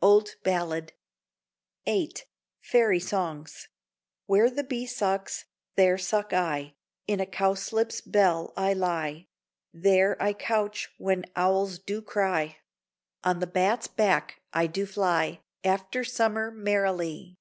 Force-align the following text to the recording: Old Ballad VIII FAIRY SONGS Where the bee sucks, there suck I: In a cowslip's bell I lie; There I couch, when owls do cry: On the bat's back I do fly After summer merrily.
Old 0.00 0.36
Ballad 0.44 0.92
VIII 1.84 2.12
FAIRY 2.60 3.00
SONGS 3.00 3.66
Where 4.26 4.48
the 4.48 4.62
bee 4.62 4.86
sucks, 4.86 5.46
there 5.74 5.98
suck 5.98 6.32
I: 6.32 6.76
In 7.08 7.18
a 7.18 7.26
cowslip's 7.26 8.00
bell 8.00 8.52
I 8.56 8.72
lie; 8.72 9.26
There 9.74 10.16
I 10.22 10.32
couch, 10.32 10.90
when 10.98 11.24
owls 11.34 11.80
do 11.80 12.00
cry: 12.02 12.58
On 13.24 13.40
the 13.40 13.48
bat's 13.48 13.88
back 13.88 14.40
I 14.52 14.68
do 14.68 14.86
fly 14.86 15.40
After 15.64 16.04
summer 16.04 16.52
merrily. 16.52 17.34